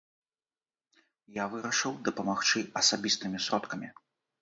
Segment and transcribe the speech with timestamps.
[1.35, 3.97] Я вырашыў дапамагчы асабістымі сродкамі.